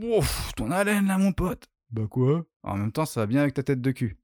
Ouf, 0.00 0.52
ton 0.54 0.70
haleine 0.70 1.08
là, 1.08 1.18
mon 1.18 1.32
pote. 1.32 1.64
Bah 1.90 2.06
quoi? 2.08 2.46
En 2.62 2.76
même 2.76 2.92
temps, 2.92 3.04
ça 3.04 3.20
va 3.20 3.26
bien 3.26 3.40
avec 3.40 3.54
ta 3.54 3.64
tête 3.64 3.80
de 3.80 3.90
cul. 3.90 4.16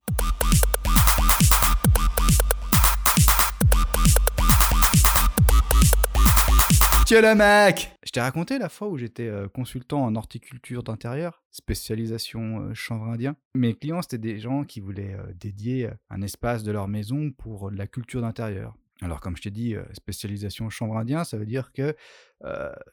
Tiens 7.05 7.21
le 7.21 7.35
mec 7.35 7.91
Je 8.05 8.11
t'ai 8.11 8.21
raconté 8.21 8.57
la 8.57 8.69
fois 8.69 8.87
où 8.87 8.97
j'étais 8.97 9.27
euh, 9.27 9.49
consultant 9.49 10.05
en 10.05 10.15
horticulture 10.15 10.81
d'intérieur, 10.81 11.43
spécialisation 11.51 12.61
euh, 12.61 12.73
chanvre 12.73 13.07
indien. 13.07 13.35
Mes 13.53 13.73
clients, 13.73 14.01
c'était 14.01 14.17
des 14.17 14.39
gens 14.39 14.63
qui 14.63 14.79
voulaient 14.79 15.15
euh, 15.15 15.33
dédier 15.33 15.89
un 16.09 16.21
espace 16.21 16.63
de 16.63 16.71
leur 16.71 16.87
maison 16.87 17.31
pour 17.31 17.69
de 17.69 17.75
la 17.75 17.87
culture 17.87 18.21
d'intérieur. 18.21 18.75
Alors, 19.01 19.19
comme 19.19 19.35
je 19.35 19.41
t'ai 19.41 19.51
dit, 19.51 19.75
spécialisation 19.91 20.69
chanvre 20.69 20.95
indien, 20.95 21.25
ça 21.25 21.37
veut 21.37 21.45
dire 21.45 21.73
que 21.73 21.93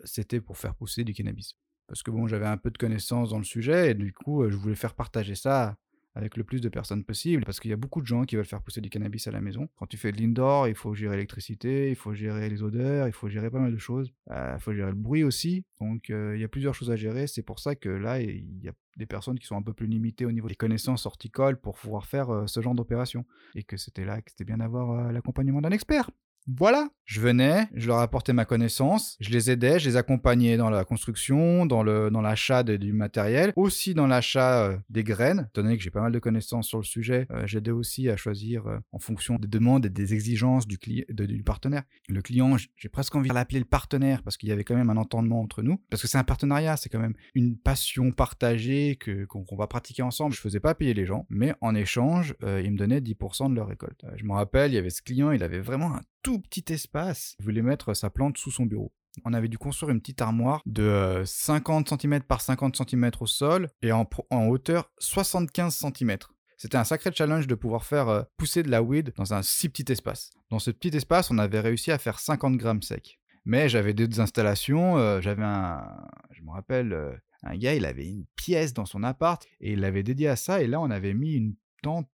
c'était 0.02 0.40
pour 0.40 0.58
faire 0.58 0.74
pousser 0.74 1.04
du 1.04 1.14
cannabis. 1.14 1.54
Parce 1.86 2.02
que 2.02 2.10
bon, 2.10 2.26
j'avais 2.26 2.46
un 2.46 2.56
peu 2.56 2.70
de 2.70 2.78
connaissances 2.78 3.30
dans 3.30 3.38
le 3.38 3.44
sujet 3.44 3.90
et 3.90 3.94
du 3.94 4.12
coup, 4.12 4.48
je 4.48 4.56
voulais 4.56 4.75
faire 4.75 4.94
partager 4.94 5.34
ça 5.34 5.76
avec 6.14 6.36
le 6.36 6.44
plus 6.44 6.61
de 6.61 6.68
personnes 6.68 7.04
possible, 7.04 7.43
parce 7.43 7.58
qu'il 7.58 7.70
y 7.70 7.72
a 7.72 7.76
beaucoup 7.79 8.02
de 8.02 8.07
gens 8.07 8.24
qui 8.24 8.36
veulent 8.36 8.44
faire 8.44 8.61
pousser 8.61 8.82
du 8.82 8.90
cannabis 8.90 9.29
à 9.29 9.30
la 9.30 9.40
maison. 9.40 9.70
Quand 9.76 9.86
tu 9.86 9.96
fais 9.96 10.12
de 10.12 10.21
l'indoor, 10.21 10.68
il 10.68 10.74
faut 10.74 10.93
gérer 10.94 11.16
l'électricité, 11.16 11.88
il 11.88 11.96
faut 11.96 12.12
gérer 12.12 12.50
les 12.50 12.62
odeurs, 12.62 13.08
il 13.08 13.14
faut 13.14 13.30
gérer 13.30 13.50
pas 13.50 13.60
mal 13.60 13.72
de 13.72 13.79
choses. 13.79 14.12
Il 14.30 14.58
faut 14.60 14.74
gérer 14.74 14.90
le 14.90 14.96
bruit 14.96 15.24
aussi. 15.24 15.64
Donc 15.80 16.10
il 16.10 16.38
y 16.38 16.44
a 16.44 16.48
plusieurs 16.48 16.74
choses 16.74 16.90
à 16.90 16.96
gérer. 16.96 17.26
C'est 17.26 17.43
pour 17.43 17.60
ça 17.60 17.76
que 17.76 17.88
là, 17.88 18.21
il 18.21 18.62
y 18.62 18.68
a 18.68 18.72
des 18.99 19.07
personnes 19.07 19.38
qui 19.38 19.46
sont 19.46 19.57
un 19.57 19.62
peu 19.62 19.72
plus 19.72 19.86
limitées 19.86 20.26
au 20.26 20.32
niveau 20.32 20.49
des 20.49 20.54
connaissances 20.54 21.07
horticoles 21.07 21.58
pour 21.58 21.79
pouvoir 21.79 22.04
faire 22.04 22.44
ce 22.46 22.60
genre 22.60 22.74
d'opération. 22.74 23.24
Et 23.54 23.62
que 23.62 23.79
c'était 23.79 24.04
là 24.04 24.21
que 24.21 24.30
c'était 24.30 24.44
bien 24.44 24.58
d'avoir 24.58 25.12
l'accompagnement 25.12 25.62
d'un 25.62 25.71
expert. 25.71 26.10
Voilà, 26.48 26.88
je 27.04 27.20
venais, 27.20 27.68
je 27.74 27.86
leur 27.86 27.98
apportais 27.98 28.32
ma 28.32 28.44
connaissance, 28.44 29.16
je 29.20 29.30
les 29.30 29.50
aidais, 29.50 29.78
je 29.78 29.88
les 29.88 29.96
accompagnais 29.96 30.56
dans 30.56 30.70
la 30.70 30.84
construction, 30.84 31.66
dans 31.66 31.82
dans 31.84 32.20
l'achat 32.20 32.64
du 32.64 32.92
matériel, 32.92 33.52
aussi 33.55 33.94
dans 33.94 34.06
l'achat 34.06 34.64
euh, 34.64 34.77
des 34.91 35.05
graines. 35.05 35.46
Étant 35.50 35.62
donné 35.62 35.77
que 35.77 35.82
j'ai 35.82 35.91
pas 35.91 36.00
mal 36.00 36.10
de 36.10 36.18
connaissances 36.18 36.66
sur 36.66 36.78
le 36.78 36.84
sujet, 36.84 37.26
euh, 37.30 37.46
j'aidais 37.46 37.70
aussi 37.70 38.08
à 38.08 38.16
choisir 38.16 38.66
euh, 38.66 38.78
en 38.90 38.98
fonction 38.98 39.36
des 39.36 39.46
demandes 39.46 39.86
et 39.86 39.90
des 39.90 40.14
exigences 40.14 40.66
du, 40.66 40.78
du 41.08 41.42
partenaire. 41.44 41.82
Le 42.08 42.22
client, 42.22 42.56
j'ai 42.77 42.88
presque 42.88 43.14
envie 43.14 43.28
de 43.28 43.34
l'appeler 43.34 43.60
le 43.60 43.64
partenaire 43.64 44.22
parce 44.22 44.36
qu'il 44.36 44.48
y 44.48 44.52
avait 44.52 44.64
quand 44.64 44.77
même 44.77 44.90
un 44.90 44.96
entendement 44.96 45.40
entre 45.40 45.62
nous, 45.62 45.80
parce 45.90 46.02
que 46.02 46.08
c'est 46.08 46.18
un 46.18 46.24
partenariat, 46.24 46.77
c'est 46.77 46.88
quand 46.88 46.98
même 46.98 47.14
une 47.34 47.56
passion 47.56 48.10
partagée 48.10 48.98
qu'on 49.28 49.56
va 49.56 49.66
pratiquer 49.68 50.02
ensemble. 50.02 50.34
Je 50.34 50.40
faisais 50.40 50.60
pas 50.60 50.74
payer 50.74 50.94
les 50.94 51.06
gens, 51.06 51.27
mais 51.30 51.54
en 51.60 51.74
échange, 51.74 52.34
ils 52.42 52.72
me 52.72 52.77
donnaient 52.77 53.00
10% 53.00 53.50
de 53.50 53.54
leur 53.54 53.68
récolte. 53.68 54.04
je 54.16 54.24
me 54.24 54.32
rappelle, 54.32 54.72
il 54.72 54.74
y 54.74 54.78
avait 54.78 54.90
ce 54.90 55.02
client, 55.02 55.30
il 55.30 55.42
avait 55.42 55.60
vraiment 55.60 55.94
un 55.94 56.00
tout 56.22 56.40
petit 56.40 56.72
espace. 56.72 57.36
Il 57.40 57.44
voulait 57.44 57.62
mettre 57.62 57.94
sa 57.94 58.10
plante 58.10 58.38
sous 58.38 58.50
son 58.50 58.66
bureau. 58.66 58.92
On 59.24 59.34
avait 59.34 59.48
dû 59.48 59.58
construire 59.58 59.90
une 59.90 60.00
petite 60.00 60.22
armoire 60.22 60.62
de 60.64 61.22
50 61.24 61.88
cm 61.88 62.22
par 62.22 62.40
50 62.40 62.76
cm 62.76 63.10
au 63.20 63.26
sol 63.26 63.68
et 63.82 63.92
en, 63.92 64.06
hauteur 64.30 64.90
75 64.98 65.74
cm. 65.74 66.16
C'était 66.56 66.78
un 66.78 66.84
sacré 66.84 67.10
challenge 67.12 67.46
de 67.46 67.54
pouvoir 67.54 67.84
faire 67.84 68.08
euh, 68.08 68.22
pousser 68.36 68.62
de 68.62 68.70
la 68.70 68.82
weed 68.82 69.12
dans 69.16 69.34
un 69.34 69.42
si 69.42 69.68
petit 69.68 69.90
espace. 69.90 70.30
Dans 70.48 70.60
ce 70.60 70.70
petit 70.70 70.96
espace, 70.96 71.30
on 71.30 71.38
avait 71.38 71.60
réussi 71.60 71.90
à 71.90 71.98
faire 71.98 72.20
50 72.20 72.56
grammes 72.56 72.82
secs. 72.82 73.18
Mais 73.44 73.68
j'avais 73.68 73.92
d'autres 73.92 74.20
installations, 74.20 74.96
euh, 74.96 75.20
j'avais 75.20 75.42
un... 75.42 75.84
Je 76.30 76.42
me 76.42 76.50
rappelle, 76.50 76.92
euh, 76.92 77.12
un 77.42 77.56
gars, 77.56 77.74
il 77.74 77.84
avait 77.84 78.06
une 78.06 78.24
pièce 78.36 78.72
dans 78.72 78.86
son 78.86 79.02
appart 79.02 79.44
et 79.60 79.72
il 79.72 79.80
l'avait 79.80 80.04
dédié 80.04 80.28
à 80.28 80.36
ça 80.36 80.62
et 80.62 80.68
là 80.68 80.80
on 80.80 80.90
avait 80.90 81.14
mis 81.14 81.34
une 81.34 81.54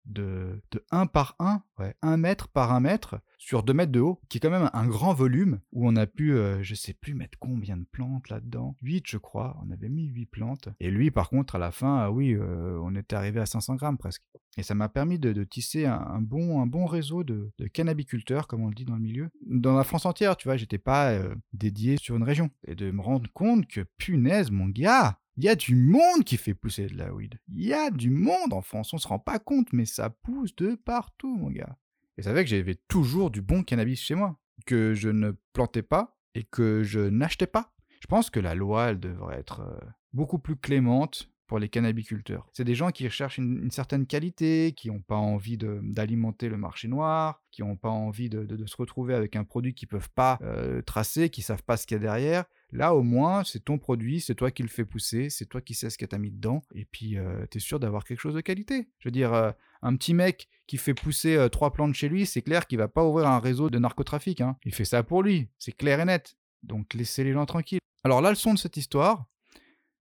de, 0.05 0.61
de 0.71 0.85
1 0.91 1.07
par 1.07 1.35
1, 1.39 1.63
ouais, 1.79 1.95
1 2.01 2.17
mètre 2.17 2.47
par 2.49 2.71
1 2.71 2.79
mètre, 2.79 3.19
sur 3.37 3.63
2 3.63 3.73
mètres 3.73 3.91
de 3.91 3.99
haut, 3.99 4.19
qui 4.29 4.37
est 4.37 4.41
quand 4.41 4.49
même 4.49 4.69
un 4.73 4.87
grand 4.87 5.13
volume, 5.13 5.59
où 5.71 5.87
on 5.87 5.95
a 5.95 6.05
pu, 6.05 6.33
euh, 6.33 6.61
je 6.61 6.75
sais 6.75 6.93
plus 6.93 7.13
mettre 7.13 7.37
combien 7.39 7.77
de 7.77 7.85
plantes 7.85 8.29
là-dedans, 8.29 8.75
8 8.81 9.05
je 9.07 9.17
crois, 9.17 9.57
on 9.65 9.71
avait 9.71 9.89
mis 9.89 10.07
8 10.07 10.25
plantes. 10.27 10.69
Et 10.79 10.91
lui 10.91 11.11
par 11.11 11.29
contre 11.29 11.55
à 11.55 11.59
la 11.59 11.71
fin, 11.71 11.97
ah 11.97 12.11
oui, 12.11 12.33
euh, 12.33 12.79
on 12.83 12.95
était 12.95 13.15
arrivé 13.15 13.39
à 13.39 13.45
500 13.45 13.75
grammes 13.75 13.97
presque. 13.97 14.23
Et 14.57 14.63
ça 14.63 14.75
m'a 14.75 14.87
permis 14.87 15.17
de, 15.17 15.43
tisser 15.43 15.85
un, 15.85 16.21
bon, 16.21 16.61
un 16.61 16.67
bon 16.67 16.85
réseau 16.85 17.23
de, 17.23 17.51
cannabiculteurs, 17.73 18.47
comme 18.47 18.61
on 18.61 18.67
le 18.67 18.75
dit 18.75 18.85
dans 18.85 18.95
le 18.95 19.01
milieu. 19.01 19.29
Dans 19.47 19.75
la 19.75 19.83
France 19.83 20.05
entière, 20.05 20.37
tu 20.37 20.47
vois, 20.47 20.57
j'étais 20.57 20.77
pas 20.77 21.11
euh, 21.11 21.33
dédié 21.53 21.97
sur 21.97 22.15
une 22.15 22.23
région. 22.23 22.51
Et 22.67 22.75
de 22.75 22.91
me 22.91 23.01
rendre 23.01 23.29
compte 23.33 23.65
que, 23.65 23.81
punaise, 23.97 24.51
mon 24.51 24.67
gars, 24.67 25.17
il 25.37 25.43
y 25.43 25.49
a 25.49 25.55
du 25.55 25.75
monde 25.75 26.23
qui 26.25 26.37
fait 26.37 26.53
pousser 26.53 26.87
de 26.87 26.97
la 26.97 27.13
weed. 27.13 27.39
Il 27.49 27.65
y 27.65 27.73
a 27.73 27.89
du 27.89 28.09
monde 28.09 28.53
en 28.53 28.61
France, 28.61 28.93
on 28.93 28.97
se 28.97 29.07
rend 29.07 29.19
pas 29.19 29.39
compte, 29.39 29.73
mais 29.73 29.85
ça 29.85 30.09
pousse 30.09 30.55
de 30.55 30.75
partout, 30.75 31.35
mon 31.35 31.49
gars. 31.49 31.77
Et 32.17 32.21
ça 32.21 32.33
fait 32.33 32.43
que 32.43 32.49
j'avais 32.49 32.75
toujours 32.87 33.31
du 33.31 33.41
bon 33.41 33.63
cannabis 33.63 33.99
chez 33.99 34.15
moi, 34.15 34.39
que 34.65 34.93
je 34.93 35.09
ne 35.09 35.31
plantais 35.53 35.81
pas 35.81 36.17
et 36.35 36.43
que 36.43 36.83
je 36.83 36.99
n'achetais 36.99 37.47
pas. 37.47 37.73
Je 37.99 38.07
pense 38.07 38.29
que 38.29 38.39
la 38.39 38.53
loi, 38.53 38.89
elle 38.89 38.99
devrait 38.99 39.39
être 39.39 39.61
euh, 39.61 39.79
beaucoup 40.11 40.37
plus 40.37 40.55
clémente 40.55 41.29
pour 41.47 41.59
les 41.59 41.69
cannabiculteurs. 41.69 42.47
C'est 42.51 42.63
des 42.63 42.75
gens 42.75 42.91
qui 42.91 43.05
recherchent 43.05 43.37
une, 43.37 43.69
certaine 43.71 44.05
qualité, 44.05 44.73
qui 44.75 44.89
n'ont 44.89 45.01
pas 45.01 45.15
envie 45.15 45.57
d'alimenter 45.57 46.49
le 46.49 46.57
marché 46.57 46.87
noir, 46.87 47.41
qui 47.51 47.61
n'ont 47.61 47.75
pas 47.75 47.89
envie 47.89 48.29
de, 48.29 48.65
se 48.65 48.77
retrouver 48.77 49.13
avec 49.13 49.35
un 49.35 49.43
produit 49.43 49.73
qu'ils 49.73 49.87
ne 49.87 49.91
peuvent 49.91 50.09
pas 50.09 50.39
euh, 50.41 50.81
tracer, 50.81 51.29
qui 51.29 51.41
ne 51.41 51.45
savent 51.45 51.63
pas 51.63 51.77
ce 51.77 51.85
qu'il 51.85 51.95
y 51.95 51.99
a 51.99 52.01
derrière. 52.01 52.45
Là, 52.73 52.95
au 52.95 53.03
moins, 53.03 53.43
c'est 53.43 53.63
ton 53.63 53.77
produit, 53.77 54.19
c'est 54.19 54.33
toi 54.33 54.49
qui 54.49 54.63
le 54.63 54.67
fais 54.67 54.83
pousser, 54.83 55.29
c'est 55.29 55.45
toi 55.45 55.61
qui 55.61 55.75
sais 55.75 55.91
ce 55.91 55.97
que 55.99 56.05
tu 56.05 56.15
as 56.15 56.17
mis 56.17 56.31
dedans, 56.31 56.63
et 56.73 56.85
puis 56.85 57.19
euh, 57.19 57.45
tu 57.51 57.59
es 57.59 57.61
sûr 57.61 57.79
d'avoir 57.79 58.03
quelque 58.03 58.19
chose 58.19 58.33
de 58.33 58.41
qualité. 58.41 58.89
Je 58.97 59.07
veux 59.07 59.11
dire, 59.11 59.31
euh, 59.31 59.51
un 59.83 59.95
petit 59.95 60.15
mec 60.15 60.49
qui 60.65 60.77
fait 60.77 60.95
pousser 60.95 61.35
euh, 61.35 61.49
trois 61.49 61.71
plantes 61.71 61.93
chez 61.93 62.09
lui, 62.09 62.25
c'est 62.25 62.41
clair 62.41 62.65
qu'il 62.65 62.79
va 62.79 62.87
pas 62.87 63.05
ouvrir 63.05 63.27
un 63.27 63.37
réseau 63.37 63.69
de 63.69 63.77
narcotrafic. 63.77 64.41
Hein. 64.41 64.57
Il 64.65 64.73
fait 64.73 64.85
ça 64.85 65.03
pour 65.03 65.21
lui, 65.21 65.49
c'est 65.59 65.71
clair 65.71 65.99
et 65.99 66.05
net. 66.05 66.35
Donc 66.63 66.95
laissez 66.95 67.23
les 67.23 67.33
gens 67.33 67.45
tranquilles. 67.45 67.79
Alors 68.03 68.21
la 68.21 68.31
leçon 68.31 68.55
de 68.55 68.57
cette 68.57 68.75
histoire, 68.75 69.27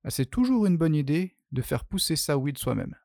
bah, 0.02 0.08
c'est 0.10 0.30
toujours 0.30 0.64
une 0.64 0.78
bonne 0.78 0.94
idée 0.94 1.36
de 1.52 1.60
faire 1.60 1.84
pousser 1.84 2.16
sa 2.16 2.38
weed 2.38 2.56
soi-même. 2.56 2.96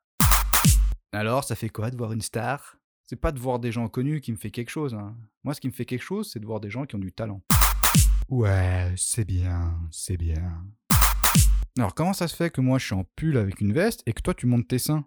Alors, 1.12 1.44
ça 1.44 1.54
fait 1.54 1.68
quoi 1.68 1.90
de 1.90 1.96
voir 1.96 2.12
une 2.12 2.22
star? 2.22 2.78
C'est 3.06 3.16
pas 3.16 3.32
de 3.32 3.38
voir 3.38 3.58
des 3.58 3.72
gens 3.72 3.88
connus 3.88 4.20
qui 4.20 4.32
me 4.32 4.36
fait 4.36 4.50
quelque 4.50 4.70
chose. 4.70 4.94
Hein. 4.94 5.14
Moi, 5.44 5.54
ce 5.54 5.60
qui 5.60 5.66
me 5.66 5.72
fait 5.72 5.84
quelque 5.84 6.02
chose, 6.02 6.30
c'est 6.30 6.40
de 6.40 6.46
voir 6.46 6.60
des 6.60 6.70
gens 6.70 6.86
qui 6.86 6.96
ont 6.96 6.98
du 6.98 7.12
talent. 7.12 7.42
Ouais, 8.28 8.92
c'est 8.96 9.24
bien, 9.24 9.80
c'est 9.90 10.18
bien. 10.18 10.66
Alors 11.78 11.94
comment 11.94 12.12
ça 12.12 12.28
se 12.28 12.36
fait 12.36 12.50
que 12.50 12.60
moi 12.60 12.78
je 12.78 12.84
suis 12.84 12.94
en 12.94 13.04
pull 13.16 13.38
avec 13.38 13.62
une 13.62 13.72
veste 13.72 14.02
et 14.04 14.12
que 14.12 14.20
toi 14.20 14.34
tu 14.34 14.46
montes 14.46 14.68
tes 14.68 14.78
seins? 14.78 15.06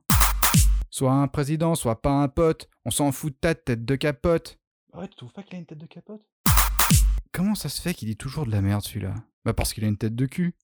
Soit 0.89 1.13
un 1.13 1.27
président, 1.27 1.75
soit 1.75 2.01
pas 2.01 2.11
un 2.11 2.27
pote, 2.27 2.67
on 2.83 2.89
s'en 2.89 3.11
fout 3.11 3.33
de 3.33 3.37
ta 3.37 3.53
tête 3.53 3.85
de 3.85 3.95
capote. 3.95 4.59
Ouais, 4.93 5.07
tu 5.07 5.15
trouves 5.15 5.33
pas 5.33 5.43
qu'il 5.43 5.55
a 5.55 5.59
une 5.59 5.67
tête 5.67 5.77
de 5.77 5.85
capote? 5.85 6.21
Comment 7.31 7.53
ça 7.53 7.69
se 7.69 7.79
fait 7.79 7.93
qu'il 7.93 8.07
dit 8.07 8.17
toujours 8.17 8.47
de 8.47 8.51
la 8.51 8.61
merde 8.61 8.81
celui-là? 8.81 9.13
Bah 9.45 9.53
parce 9.53 9.73
qu'il 9.73 9.83
a 9.83 9.87
une 9.87 9.97
tête 9.97 10.15
de 10.15 10.25
cul. 10.25 10.55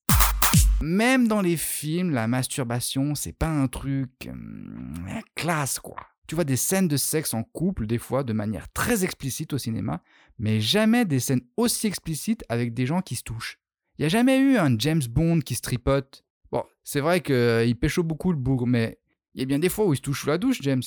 Même 0.80 1.28
dans 1.28 1.40
les 1.40 1.56
films, 1.56 2.10
la 2.10 2.26
masturbation, 2.26 3.14
c'est 3.14 3.32
pas 3.32 3.48
un 3.48 3.68
truc... 3.68 4.28
Hum, 4.28 5.06
classe 5.36 5.78
quoi. 5.78 5.96
Tu 6.28 6.34
vois 6.34 6.44
des 6.44 6.56
scènes 6.56 6.88
de 6.88 6.98
sexe 6.98 7.32
en 7.32 7.42
couple, 7.42 7.86
des 7.86 7.96
fois, 7.96 8.22
de 8.22 8.34
manière 8.34 8.70
très 8.72 9.02
explicite 9.02 9.54
au 9.54 9.58
cinéma, 9.58 10.02
mais 10.38 10.60
jamais 10.60 11.06
des 11.06 11.20
scènes 11.20 11.40
aussi 11.56 11.86
explicites 11.86 12.44
avec 12.50 12.74
des 12.74 12.84
gens 12.84 13.00
qui 13.00 13.16
se 13.16 13.22
touchent. 13.22 13.58
Il 13.96 14.02
n'y 14.02 14.06
a 14.06 14.10
jamais 14.10 14.38
eu 14.38 14.58
un 14.58 14.78
James 14.78 15.02
Bond 15.08 15.40
qui 15.40 15.54
se 15.54 15.62
tripote. 15.62 16.24
Bon, 16.52 16.62
c'est 16.84 17.00
vrai 17.00 17.22
qu'il 17.22 17.34
euh, 17.34 17.74
pêche 17.74 17.98
beaucoup 18.00 18.30
le 18.30 18.38
bougre, 18.38 18.66
mais 18.66 18.98
il 19.34 19.40
y 19.40 19.42
a 19.42 19.46
bien 19.46 19.58
des 19.58 19.70
fois 19.70 19.86
où 19.86 19.94
il 19.94 19.96
se 19.96 20.02
touche 20.02 20.20
sous 20.20 20.28
la 20.28 20.36
douche, 20.36 20.58
James. 20.60 20.82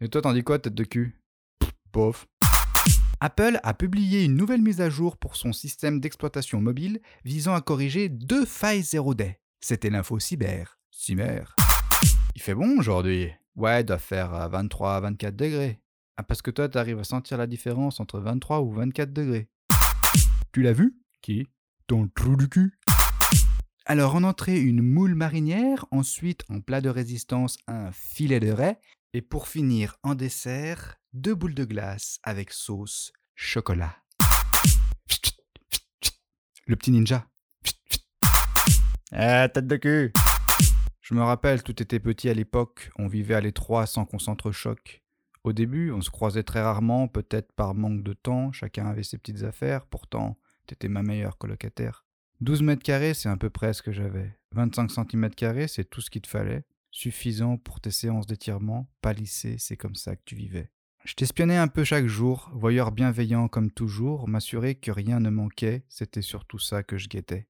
Et 0.00 0.08
toi, 0.08 0.22
t'en 0.22 0.32
dis 0.32 0.44
quoi, 0.44 0.60
tête 0.60 0.74
de 0.74 0.84
cul? 0.84 1.20
Pof. 1.90 2.28
Apple 3.18 3.58
a 3.64 3.74
publié 3.74 4.24
une 4.24 4.36
nouvelle 4.36 4.62
mise 4.62 4.80
à 4.80 4.88
jour 4.88 5.16
pour 5.16 5.34
son 5.34 5.52
système 5.52 5.98
d'exploitation 5.98 6.60
mobile 6.60 7.00
visant 7.24 7.54
à 7.54 7.60
corriger 7.60 8.08
deux 8.08 8.44
failles 8.44 8.82
0day. 8.82 9.40
C'était 9.60 9.90
l'info 9.90 10.20
cyber. 10.20 10.78
Cyber. 10.92 11.56
Il 12.34 12.40
fait 12.40 12.54
bon 12.54 12.78
aujourd'hui. 12.78 13.30
Ouais, 13.56 13.84
doit 13.84 13.98
faire 13.98 14.48
23 14.48 14.96
à 14.96 15.00
24 15.00 15.36
degrés. 15.36 15.80
Ah, 16.16 16.22
parce 16.22 16.40
que 16.40 16.50
toi, 16.50 16.66
t'arrives 16.66 16.98
à 16.98 17.04
sentir 17.04 17.36
la 17.36 17.46
différence 17.46 18.00
entre 18.00 18.20
23 18.20 18.60
ou 18.62 18.72
24 18.72 19.12
degrés. 19.12 19.50
Tu 20.52 20.62
l'as 20.62 20.72
vu? 20.72 20.96
Qui? 21.20 21.46
Ton 21.86 22.08
trou 22.08 22.36
du 22.36 22.48
cul 22.48 22.78
Alors, 23.84 24.14
en 24.14 24.22
entrée, 24.22 24.58
une 24.58 24.80
moule 24.80 25.14
marinière, 25.14 25.84
ensuite, 25.90 26.42
en 26.48 26.60
plat 26.60 26.80
de 26.80 26.88
résistance, 26.88 27.58
un 27.66 27.92
filet 27.92 28.40
de 28.40 28.50
raie, 28.50 28.78
et 29.12 29.20
pour 29.20 29.46
finir, 29.46 29.96
en 30.02 30.14
dessert, 30.14 30.96
deux 31.12 31.34
boules 31.34 31.54
de 31.54 31.64
glace 31.64 32.18
avec 32.22 32.50
sauce 32.50 33.12
chocolat. 33.34 33.94
Le 36.66 36.76
petit 36.76 36.92
ninja. 36.92 37.26
Ah, 39.10 39.50
tête 39.50 39.66
de 39.66 39.76
cul 39.76 40.12
je 41.12 41.16
me 41.18 41.24
rappelle, 41.24 41.62
tout 41.62 41.82
était 41.82 42.00
petit 42.00 42.30
à 42.30 42.34
l'époque, 42.34 42.90
on 42.96 43.06
vivait 43.06 43.34
à 43.34 43.42
l'étroit 43.42 43.84
sans 43.84 44.06
qu'on 44.06 44.18
s'entrechoque. 44.18 45.02
Au 45.44 45.52
début, 45.52 45.90
on 45.90 46.00
se 46.00 46.08
croisait 46.08 46.42
très 46.42 46.62
rarement, 46.62 47.06
peut-être 47.06 47.52
par 47.52 47.74
manque 47.74 48.02
de 48.02 48.14
temps, 48.14 48.50
chacun 48.50 48.86
avait 48.86 49.02
ses 49.02 49.18
petites 49.18 49.42
affaires, 49.42 49.84
pourtant, 49.84 50.38
t'étais 50.66 50.88
ma 50.88 51.02
meilleure 51.02 51.36
colocataire. 51.36 52.06
12 52.40 52.62
mètres 52.62 52.82
carrés, 52.82 53.12
c'est 53.12 53.28
un 53.28 53.36
peu 53.36 53.50
près 53.50 53.74
ce 53.74 53.82
que 53.82 53.92
j'avais. 53.92 54.34
25 54.52 54.90
cm 54.90 55.28
carrés, 55.34 55.68
c'est 55.68 55.84
tout 55.84 56.00
ce 56.00 56.08
qu'il 56.08 56.22
te 56.22 56.28
fallait. 56.28 56.64
Suffisant 56.90 57.58
pour 57.58 57.82
tes 57.82 57.90
séances 57.90 58.26
d'étirement, 58.26 58.88
palissé, 59.02 59.56
c'est 59.58 59.76
comme 59.76 59.96
ça 59.96 60.16
que 60.16 60.22
tu 60.24 60.34
vivais. 60.34 60.70
Je 61.04 61.12
t'espionnais 61.12 61.58
un 61.58 61.68
peu 61.68 61.84
chaque 61.84 62.06
jour, 62.06 62.50
voyeur 62.54 62.90
bienveillant 62.90 63.48
comme 63.48 63.70
toujours, 63.70 64.28
m'assurer 64.28 64.76
que 64.76 64.90
rien 64.90 65.20
ne 65.20 65.28
manquait, 65.28 65.84
c'était 65.90 66.22
surtout 66.22 66.58
ça 66.58 66.82
que 66.82 66.96
je 66.96 67.08
guettais. 67.08 67.48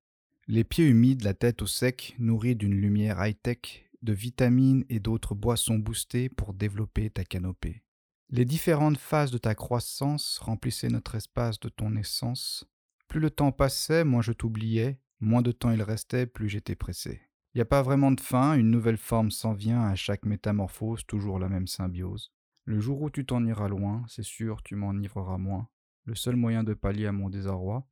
Les 0.48 0.64
pieds 0.64 0.88
humides, 0.88 1.22
la 1.22 1.34
tête 1.34 1.62
au 1.62 1.68
sec, 1.68 2.16
nourris 2.18 2.56
d'une 2.56 2.74
lumière 2.74 3.24
high-tech, 3.24 3.88
de 4.02 4.12
vitamines 4.12 4.84
et 4.88 4.98
d'autres 4.98 5.36
boissons 5.36 5.78
boostées 5.78 6.28
pour 6.28 6.52
développer 6.52 7.10
ta 7.10 7.22
canopée. 7.22 7.84
Les 8.28 8.44
différentes 8.44 8.98
phases 8.98 9.30
de 9.30 9.38
ta 9.38 9.54
croissance 9.54 10.38
remplissaient 10.38 10.88
notre 10.88 11.14
espace 11.14 11.60
de 11.60 11.68
ton 11.68 11.94
essence. 11.94 12.66
Plus 13.06 13.20
le 13.20 13.30
temps 13.30 13.52
passait, 13.52 14.02
moins 14.02 14.20
je 14.20 14.32
t'oubliais, 14.32 14.98
moins 15.20 15.42
de 15.42 15.52
temps 15.52 15.70
il 15.70 15.80
restait, 15.80 16.26
plus 16.26 16.48
j'étais 16.48 16.74
pressé. 16.74 17.22
Il 17.54 17.58
n'y 17.58 17.62
a 17.62 17.66
pas 17.66 17.82
vraiment 17.82 18.10
de 18.10 18.20
fin, 18.20 18.54
une 18.54 18.70
nouvelle 18.70 18.96
forme 18.96 19.30
s'en 19.30 19.52
vient 19.52 19.82
à 19.82 19.94
chaque 19.94 20.24
métamorphose, 20.24 21.06
toujours 21.06 21.38
la 21.38 21.48
même 21.48 21.68
symbiose. 21.68 22.32
Le 22.64 22.80
jour 22.80 23.00
où 23.00 23.10
tu 23.10 23.24
t'en 23.24 23.46
iras 23.46 23.68
loin, 23.68 24.04
c'est 24.08 24.24
sûr, 24.24 24.60
tu 24.64 24.74
m'enivreras 24.74 25.38
moins. 25.38 25.68
Le 26.04 26.16
seul 26.16 26.34
moyen 26.34 26.64
de 26.64 26.74
pallier 26.74 27.06
à 27.06 27.12
mon 27.12 27.30
désarroi, 27.30 27.86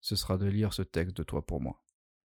ce 0.00 0.16
sera 0.16 0.36
de 0.36 0.46
lire 0.46 0.72
ce 0.72 0.82
texte 0.82 1.16
de 1.16 1.22
toi 1.22 1.46
pour 1.46 1.60
moi. 1.60 1.78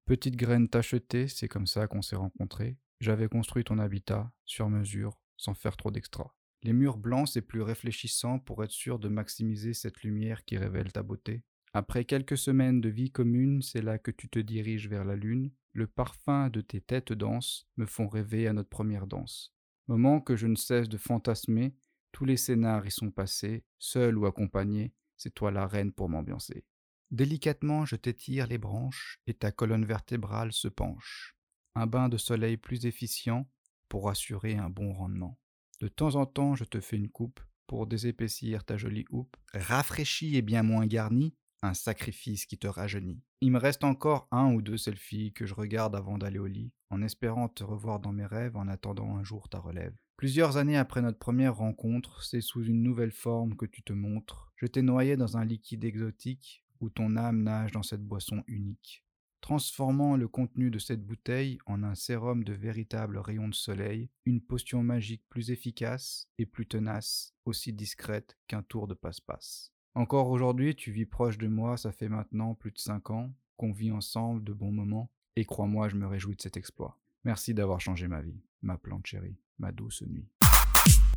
Petite 0.06 0.36
graine 0.36 0.68
tachetée, 0.68 1.28
c'est 1.28 1.48
comme 1.48 1.66
ça 1.66 1.86
qu'on 1.86 2.02
s'est 2.02 2.14
rencontrés. 2.14 2.76
J'avais 3.00 3.26
construit 3.26 3.64
ton 3.64 3.78
habitat, 3.78 4.30
sur 4.44 4.68
mesure, 4.68 5.18
sans 5.38 5.54
faire 5.54 5.78
trop 5.78 5.90
d'extra. 5.90 6.34
Les 6.62 6.74
murs 6.74 6.98
blancs, 6.98 7.28
c'est 7.28 7.40
plus 7.40 7.62
réfléchissant 7.62 8.38
pour 8.38 8.62
être 8.62 8.70
sûr 8.70 8.98
de 8.98 9.08
maximiser 9.08 9.72
cette 9.72 10.02
lumière 10.02 10.44
qui 10.44 10.58
révèle 10.58 10.92
ta 10.92 11.02
beauté. 11.02 11.42
Après 11.72 12.04
quelques 12.04 12.36
semaines 12.36 12.82
de 12.82 12.90
vie 12.90 13.12
commune, 13.12 13.62
c'est 13.62 13.80
là 13.80 13.98
que 13.98 14.10
tu 14.10 14.28
te 14.28 14.38
diriges 14.38 14.90
vers 14.90 15.06
la 15.06 15.16
lune. 15.16 15.50
Le 15.72 15.86
parfum 15.86 16.50
de 16.50 16.60
tes 16.60 16.82
têtes 16.82 17.14
danses 17.14 17.66
me 17.78 17.86
font 17.86 18.06
rêver 18.06 18.46
à 18.46 18.52
notre 18.52 18.68
première 18.68 19.06
danse. 19.06 19.54
Moment 19.88 20.20
que 20.20 20.36
je 20.36 20.46
ne 20.46 20.54
cesse 20.54 20.90
de 20.90 20.98
fantasmer, 20.98 21.74
tous 22.12 22.26
les 22.26 22.36
scénars 22.36 22.86
y 22.86 22.90
sont 22.90 23.10
passés, 23.10 23.64
seul 23.78 24.18
ou 24.18 24.26
accompagné, 24.26 24.92
c'est 25.16 25.34
toi 25.34 25.50
la 25.50 25.66
reine 25.66 25.92
pour 25.92 26.10
m'ambiancer. 26.10 26.64
Délicatement, 27.10 27.84
je 27.84 27.96
t'étire 27.96 28.46
les 28.46 28.58
branches 28.58 29.20
et 29.26 29.34
ta 29.34 29.52
colonne 29.52 29.84
vertébrale 29.84 30.52
se 30.52 30.68
penche. 30.68 31.36
Un 31.74 31.86
bain 31.86 32.08
de 32.08 32.16
soleil 32.16 32.56
plus 32.56 32.86
efficient 32.86 33.48
pour 33.88 34.08
assurer 34.08 34.56
un 34.56 34.70
bon 34.70 34.92
rendement. 34.92 35.38
De 35.80 35.88
temps 35.88 36.14
en 36.14 36.26
temps, 36.26 36.54
je 36.54 36.64
te 36.64 36.80
fais 36.80 36.96
une 36.96 37.10
coupe 37.10 37.40
pour 37.66 37.86
désépaissir 37.86 38.64
ta 38.64 38.76
jolie 38.76 39.04
houppe, 39.10 39.36
rafraîchie 39.52 40.36
et 40.36 40.42
bien 40.42 40.62
moins 40.62 40.86
garnie, 40.86 41.34
un 41.62 41.74
sacrifice 41.74 42.46
qui 42.46 42.58
te 42.58 42.66
rajeunit. 42.66 43.22
Il 43.40 43.50
me 43.50 43.58
reste 43.58 43.84
encore 43.84 44.28
un 44.30 44.52
ou 44.52 44.62
deux 44.62 44.76
selfies 44.76 45.32
que 45.32 45.46
je 45.46 45.54
regarde 45.54 45.96
avant 45.96 46.18
d'aller 46.18 46.38
au 46.38 46.46
lit, 46.46 46.72
en 46.90 47.02
espérant 47.02 47.48
te 47.48 47.64
revoir 47.64 48.00
dans 48.00 48.12
mes 48.12 48.26
rêves 48.26 48.56
en 48.56 48.68
attendant 48.68 49.16
un 49.16 49.24
jour 49.24 49.48
ta 49.48 49.58
relève. 49.58 49.94
Plusieurs 50.16 50.56
années 50.56 50.76
après 50.76 51.02
notre 51.02 51.18
première 51.18 51.56
rencontre, 51.56 52.22
c'est 52.22 52.40
sous 52.40 52.64
une 52.64 52.82
nouvelle 52.82 53.12
forme 53.12 53.56
que 53.56 53.66
tu 53.66 53.82
te 53.82 53.92
montres. 53.92 54.52
Je 54.56 54.66
t'ai 54.66 54.82
noyé 54.82 55.16
dans 55.16 55.36
un 55.36 55.44
liquide 55.44 55.84
exotique 55.84 56.63
où 56.80 56.90
ton 56.90 57.16
âme 57.16 57.42
nage 57.42 57.72
dans 57.72 57.82
cette 57.82 58.04
boisson 58.04 58.42
unique 58.46 59.04
transformant 59.44 60.16
le 60.16 60.26
contenu 60.26 60.70
de 60.70 60.78
cette 60.78 61.04
bouteille 61.04 61.58
en 61.66 61.82
un 61.82 61.94
sérum 61.94 62.44
de 62.44 62.54
véritables 62.54 63.18
rayons 63.18 63.48
de 63.48 63.54
soleil, 63.54 64.08
une 64.24 64.40
potion 64.40 64.82
magique 64.82 65.22
plus 65.28 65.50
efficace 65.50 66.30
et 66.38 66.46
plus 66.46 66.66
tenace, 66.66 67.34
aussi 67.44 67.74
discrète 67.74 68.38
qu'un 68.46 68.62
tour 68.62 68.88
de 68.88 68.94
passe-passe. 68.94 69.70
Encore 69.94 70.30
aujourd'hui, 70.30 70.74
tu 70.74 70.92
vis 70.92 71.04
proche 71.04 71.36
de 71.36 71.46
moi, 71.46 71.76
ça 71.76 71.92
fait 71.92 72.08
maintenant 72.08 72.54
plus 72.54 72.72
de 72.72 72.78
cinq 72.78 73.10
ans 73.10 73.34
qu'on 73.58 73.70
vit 73.70 73.92
ensemble 73.92 74.42
de 74.44 74.54
bons 74.54 74.72
moments, 74.72 75.10
et 75.36 75.44
crois-moi, 75.44 75.90
je 75.90 75.96
me 75.96 76.06
réjouis 76.06 76.36
de 76.36 76.40
cet 76.40 76.56
exploit. 76.56 76.98
Merci 77.24 77.52
d'avoir 77.52 77.82
changé 77.82 78.08
ma 78.08 78.22
vie, 78.22 78.40
ma 78.62 78.78
plante 78.78 79.06
chérie, 79.06 79.36
ma 79.58 79.72
douce 79.72 80.04
nuit. 80.08 80.30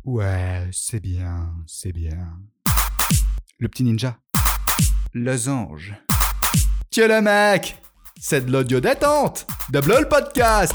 Ouais, 0.04 0.68
c'est 0.70 1.00
bien, 1.00 1.56
c'est 1.66 1.92
bien. 1.92 2.42
Le 3.58 3.68
petit 3.68 3.84
ninja. 3.84 4.20
Losange. 5.24 5.94
Tiens 6.90 7.08
le 7.08 7.20
mec 7.20 7.76
c'est 8.20 8.46
de 8.46 8.50
l'audio 8.52 8.80
détente 8.80 9.46
de 9.70 9.78
le 9.78 10.08
podcast 10.08 10.74